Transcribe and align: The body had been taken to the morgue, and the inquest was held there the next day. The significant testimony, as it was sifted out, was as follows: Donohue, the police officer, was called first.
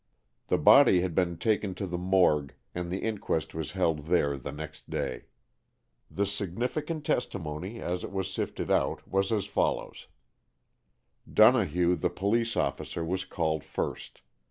The 0.47 0.57
body 0.57 1.01
had 1.01 1.13
been 1.13 1.37
taken 1.37 1.75
to 1.75 1.85
the 1.85 1.95
morgue, 1.99 2.55
and 2.73 2.89
the 2.89 3.03
inquest 3.03 3.53
was 3.53 3.73
held 3.73 4.05
there 4.07 4.35
the 4.35 4.51
next 4.51 4.89
day. 4.89 5.25
The 6.09 6.25
significant 6.25 7.05
testimony, 7.05 7.79
as 7.79 8.03
it 8.03 8.11
was 8.11 8.33
sifted 8.33 8.71
out, 8.71 9.07
was 9.07 9.31
as 9.31 9.45
follows: 9.45 10.07
Donohue, 11.31 11.95
the 11.95 12.09
police 12.09 12.57
officer, 12.57 13.05
was 13.05 13.25
called 13.25 13.63
first. 13.63 14.23